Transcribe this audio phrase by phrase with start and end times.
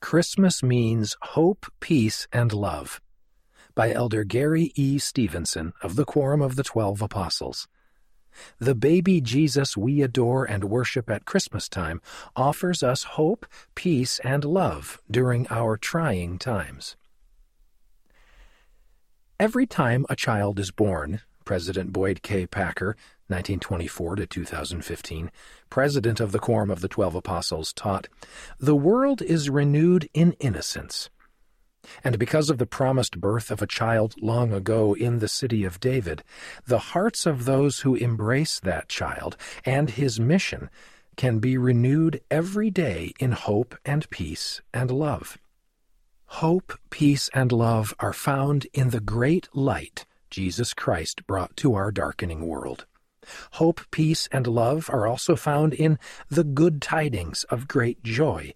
[0.00, 3.00] Christmas Means Hope, Peace, and Love
[3.74, 4.98] by Elder Gary E.
[4.98, 7.66] Stevenson of the Quorum of the Twelve Apostles.
[8.60, 12.00] The baby Jesus we adore and worship at Christmas time
[12.36, 16.96] offers us hope, peace, and love during our trying times.
[19.40, 22.46] Every time a child is born, President Boyd K.
[22.46, 22.96] Packer,
[23.28, 25.30] 1924 to 2015,
[25.70, 28.08] president of the Quorum of the Twelve Apostles, taught,
[28.58, 31.10] The world is renewed in innocence.
[32.02, 35.80] And because of the promised birth of a child long ago in the city of
[35.80, 36.22] David,
[36.66, 40.70] the hearts of those who embrace that child and his mission
[41.16, 45.38] can be renewed every day in hope and peace and love.
[46.26, 51.90] Hope, peace, and love are found in the great light Jesus Christ brought to our
[51.90, 52.86] darkening world.
[53.52, 58.52] Hope, peace, and love are also found in the good tidings of great joy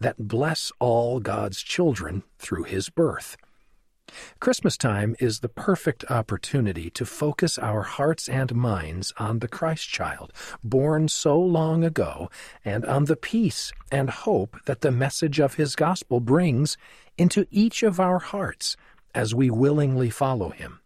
[0.00, 3.36] that bless all God's children through his birth.
[4.38, 9.88] Christmas time is the perfect opportunity to focus our hearts and minds on the Christ
[9.88, 12.30] child, born so long ago,
[12.64, 16.76] and on the peace and hope that the message of his gospel brings
[17.18, 18.76] into each of our hearts
[19.14, 20.80] as we willingly follow him.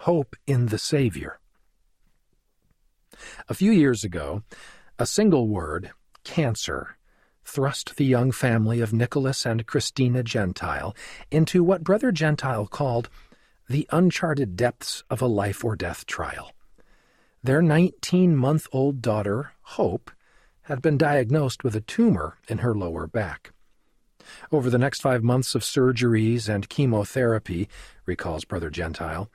[0.00, 1.38] Hope in the Savior.
[3.48, 4.42] A few years ago,
[4.98, 5.90] a single word,
[6.24, 6.96] cancer,
[7.44, 10.94] thrust the young family of Nicholas and Christina Gentile
[11.30, 13.08] into what Brother Gentile called
[13.68, 16.52] the uncharted depths of a life or death trial.
[17.42, 20.10] Their 19 month old daughter, Hope,
[20.62, 23.52] had been diagnosed with a tumor in her lower back.
[24.50, 27.68] Over the next five months of surgeries and chemotherapy,
[28.04, 29.30] recalls Brother Gentile,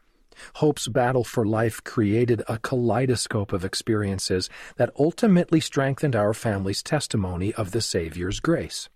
[0.56, 7.54] Hope's battle for life created a kaleidoscope of experiences that ultimately strengthened our family's testimony
[7.54, 8.90] of the Savior's grace.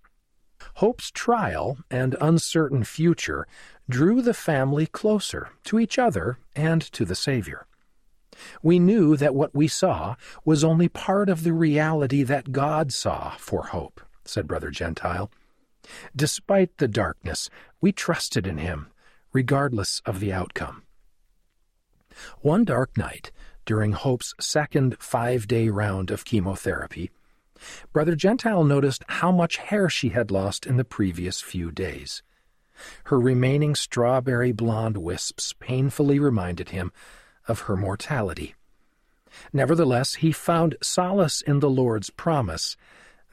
[0.75, 3.47] Hope's trial and uncertain future
[3.89, 7.65] drew the family closer to each other and to the Savior.
[8.61, 13.31] We knew that what we saw was only part of the reality that God saw
[13.37, 15.31] for Hope, said Brother Gentile.
[16.15, 18.87] Despite the darkness, we trusted in Him,
[19.31, 20.83] regardless of the outcome.
[22.41, 23.31] One dark night,
[23.65, 27.11] during Hope's second five day round of chemotherapy,
[27.93, 32.21] Brother Gentile noticed how much hair she had lost in the previous few days.
[33.05, 36.91] Her remaining strawberry blonde wisps painfully reminded him
[37.47, 38.55] of her mortality.
[39.53, 42.75] Nevertheless, he found solace in the Lord's promise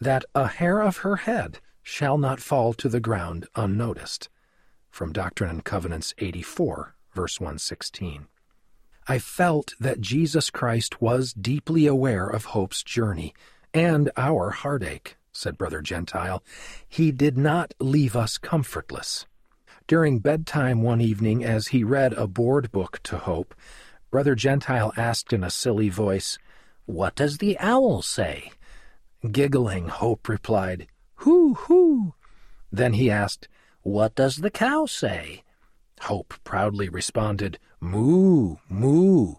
[0.01, 4.29] that a hair of her head shall not fall to the ground unnoticed.
[4.91, 8.27] From Doctrine and Covenants 84, verse 116.
[9.09, 13.35] I felt that Jesus Christ was deeply aware of Hope's journey
[13.75, 16.43] and our heartache, said Brother Gentile.
[16.89, 19.27] He did not leave us comfortless.
[19.89, 23.55] During bedtime one evening, as he read a board book to Hope,
[24.11, 26.39] Brother Gentile asked in a silly voice,
[26.87, 28.53] What does the owl say?
[29.31, 30.87] Giggling, Hope replied,
[31.17, 32.15] Hoo, hoo.
[32.71, 33.49] Then he asked,
[33.83, 35.43] What does the cow say?
[36.03, 39.35] Hope proudly responded, Moo, moo.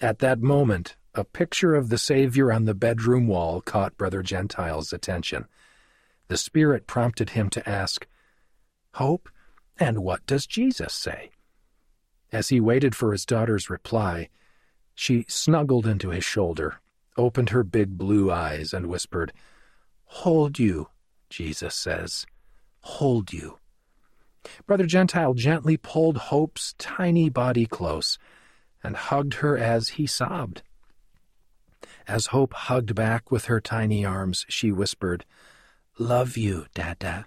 [0.00, 4.92] At that moment, a picture of the Savior on the bedroom wall caught Brother Gentile's
[4.92, 5.46] attention.
[6.28, 8.06] The Spirit prompted him to ask,
[8.94, 9.28] Hope,
[9.76, 11.32] and what does Jesus say?
[12.30, 14.28] As he waited for his daughter's reply,
[14.94, 16.76] she snuggled into his shoulder,
[17.16, 19.32] opened her big blue eyes, and whispered,
[20.04, 20.90] Hold you,
[21.28, 22.24] Jesus says.
[22.82, 23.58] Hold you.
[24.66, 28.18] Brother Gentile gently pulled Hope's tiny body close
[28.82, 30.62] and hugged her as he sobbed.
[32.08, 35.24] As Hope hugged back with her tiny arms, she whispered,
[35.98, 37.26] Love you, Dada.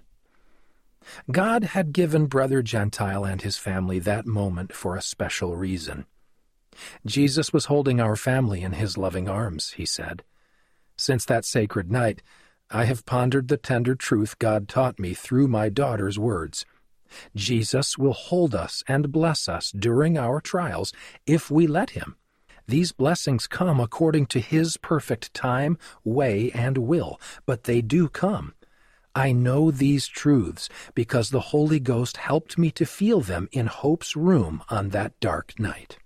[1.30, 6.04] God had given Brother Gentile and his family that moment for a special reason.
[7.06, 10.24] Jesus was holding our family in his loving arms, he said.
[10.96, 12.22] Since that sacred night,
[12.70, 16.66] I have pondered the tender truth God taught me through my daughter's words.
[17.34, 20.92] Jesus will hold us and bless us during our trials
[21.26, 22.16] if we let Him.
[22.68, 28.54] These blessings come according to His perfect time, way, and will, but they do come.
[29.14, 34.14] I know these truths because the Holy Ghost helped me to feel them in Hope's
[34.14, 35.96] room on that dark night.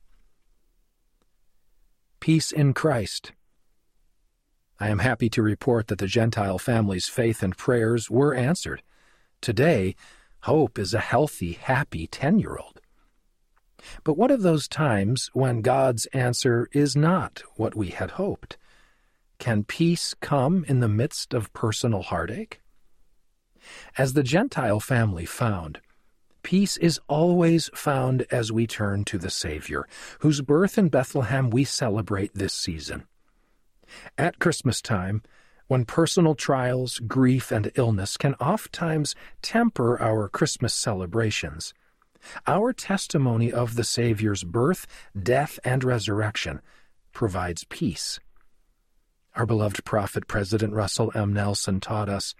[2.21, 3.33] Peace in Christ.
[4.79, 8.83] I am happy to report that the Gentile family's faith and prayers were answered.
[9.41, 9.97] Today,
[10.43, 12.81] Hope is a healthy, happy 10 year old.
[14.05, 18.57] But what of those times when God's answer is not what we had hoped?
[19.39, 22.61] Can peace come in the midst of personal heartache?
[23.97, 25.81] As the Gentile family found,
[26.43, 29.87] peace is always found as we turn to the Savior,
[30.21, 33.05] whose birth in Bethlehem we celebrate this season.
[34.17, 35.23] At Christmas time,
[35.71, 41.73] when personal trials, grief, and illness can oftentimes temper our Christmas celebrations,
[42.45, 44.85] our testimony of the Savior's birth,
[45.17, 46.61] death, and resurrection
[47.13, 48.19] provides peace.
[49.37, 51.33] Our beloved prophet President Russell M.
[51.33, 52.35] Nelson taught us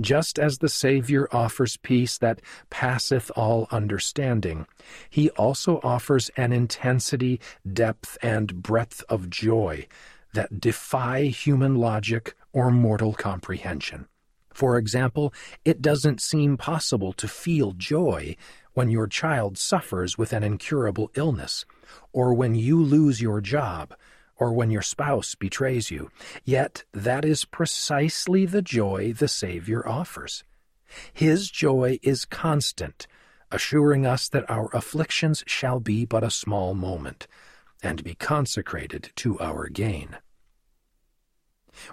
[0.00, 4.66] just as the Savior offers peace that passeth all understanding,
[5.08, 7.38] he also offers an intensity,
[7.72, 9.86] depth, and breadth of joy
[10.32, 14.06] that defy human logic or mortal comprehension.
[14.52, 15.32] For example,
[15.64, 18.36] it doesn't seem possible to feel joy
[18.74, 21.64] when your child suffers with an incurable illness,
[22.12, 23.94] or when you lose your job,
[24.36, 26.10] or when your spouse betrays you.
[26.44, 30.44] Yet that is precisely the joy the Savior offers.
[31.12, 33.06] His joy is constant,
[33.50, 37.26] assuring us that our afflictions shall be but a small moment,
[37.82, 40.16] and be consecrated to our gain.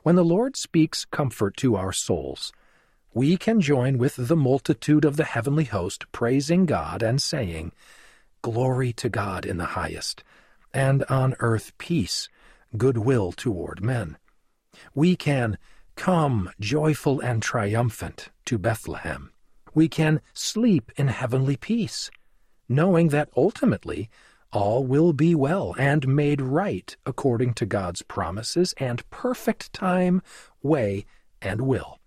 [0.04, 2.52] When the Lord speaks comfort to our souls,
[3.14, 7.72] we can join with the multitude of the heavenly host, praising God and saying,
[8.42, 10.24] Glory to God in the highest,
[10.74, 12.30] and on earth peace
[12.76, 14.18] goodwill toward men.
[14.94, 15.58] We can
[15.96, 19.32] come joyful and triumphant to Bethlehem.
[19.74, 22.12] We can sleep in heavenly peace,
[22.70, 24.10] knowing that ultimately
[24.52, 30.22] all will be well and made right according to God's promises and perfect time,
[30.62, 31.06] way,
[31.42, 32.00] and will.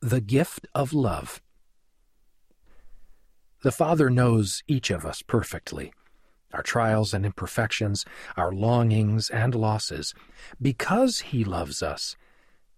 [0.00, 1.40] The gift of love.
[3.62, 5.92] The Father knows each of us perfectly
[6.52, 8.04] our trials and imperfections,
[8.36, 10.12] our longings and losses.
[10.60, 12.14] Because He loves us,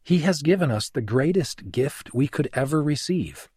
[0.03, 3.49] He has given us the greatest gift we could ever receive.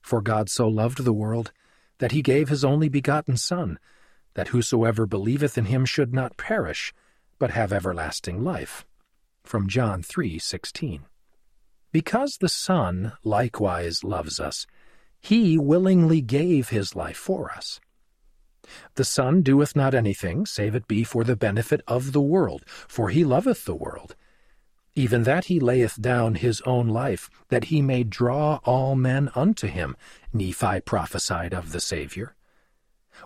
[0.00, 1.52] For God so loved the world
[1.98, 3.78] that He gave His only begotten Son,
[4.36, 6.94] that whosoever believeth in Him should not perish,
[7.38, 8.84] but have everlasting life.
[9.42, 11.06] From John 3:16.
[11.90, 14.66] Because the Son likewise loves us,
[15.20, 17.80] He willingly gave His life for us.
[18.96, 23.08] The Son doeth not anything, save it be for the benefit of the world, for
[23.08, 24.16] he loveth the world.
[24.94, 29.66] Even that he layeth down his own life, that he may draw all men unto
[29.66, 29.96] him,
[30.32, 32.35] Nephi prophesied of the Saviour.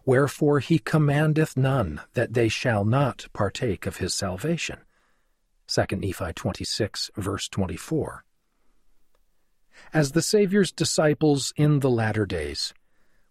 [0.04, 4.78] Wherefore he commandeth none that they shall not partake of his salvation.
[5.66, 8.24] 2 Nephi 26, verse 24.
[9.92, 12.74] As the Savior's disciples in the latter days,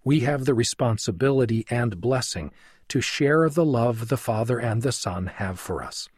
[0.03, 2.51] we have the responsibility and blessing
[2.88, 6.09] to share the love the Father and the Son have for us.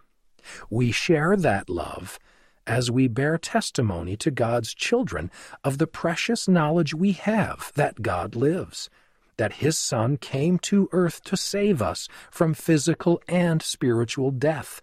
[0.70, 2.18] We share that love
[2.66, 5.32] as we bear testimony to God's children
[5.64, 8.90] of the precious knowledge we have that God lives,
[9.38, 14.82] that His Son came to earth to save us from physical and spiritual death,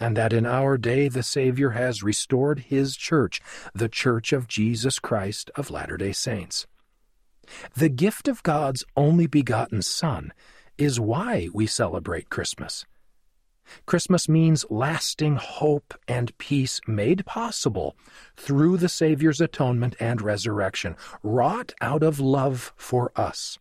[0.00, 3.40] and that in our day the Savior has restored His church,
[3.74, 6.66] the Church of Jesus Christ of Latter day Saints.
[7.74, 10.32] The gift of God's only begotten Son
[10.76, 12.84] is why we celebrate Christmas.
[13.86, 17.96] Christmas means lasting hope and peace made possible
[18.36, 23.58] through the Savior's atonement and resurrection, wrought out of love for us.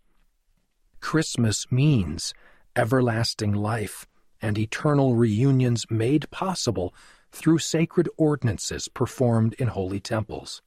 [0.99, 2.33] Christmas means
[2.75, 4.05] everlasting life
[4.41, 6.93] and eternal reunions made possible
[7.31, 10.61] through sacred ordinances performed in holy temples.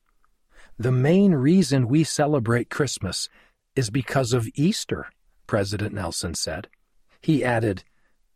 [0.78, 3.28] The main reason we celebrate Christmas
[3.76, 5.08] is because of Easter,
[5.46, 6.68] President Nelson said.
[7.20, 7.84] He added,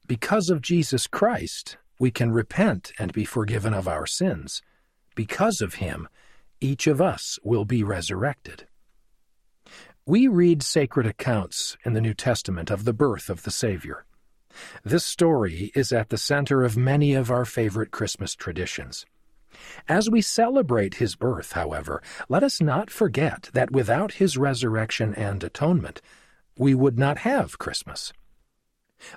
[0.07, 4.61] Because of Jesus Christ, we can repent and be forgiven of our sins.
[5.15, 6.09] Because of him,
[6.61, 8.67] each of us will be resurrected.
[10.05, 14.05] We read sacred accounts in the New Testament of the birth of the Savior.
[14.85, 19.07] This story is at the center of many of our favorite Christmas traditions.
[19.89, 25.43] As we celebrate his birth, however, let us not forget that without his resurrection and
[25.43, 26.03] atonement,
[26.59, 28.13] we would not have Christmas.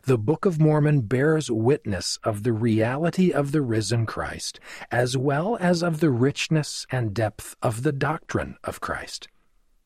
[0.04, 4.60] The Book of Mormon bears witness of the reality of the risen Christ,
[4.92, 9.28] as well as of the richness and depth of the doctrine of Christ.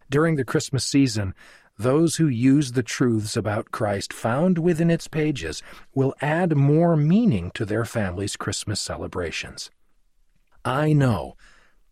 [0.10, 1.34] During the Christmas season,
[1.77, 5.63] those who use the truths about Christ found within its pages
[5.96, 9.72] will add more meaning to their family's Christmas celebrations.
[10.63, 11.38] I know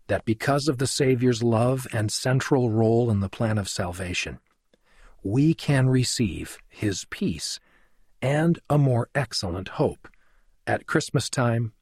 [0.08, 4.40] that because of the Savior's love and central role in the plan of salvation,
[5.24, 7.60] we can receive His peace
[8.22, 10.08] and a more excellent hope
[10.68, 11.74] at Christmas time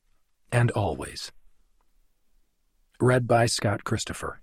[0.51, 1.31] and always.
[2.99, 4.41] Read by Scott Christopher.